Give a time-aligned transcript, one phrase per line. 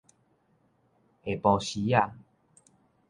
[0.03, 0.03] 下
[1.41, 2.15] 晡時仔